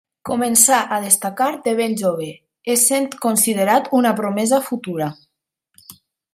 [0.27, 2.31] Començà a destacar de ben jove,
[2.77, 5.15] essent considerat una promesa futura.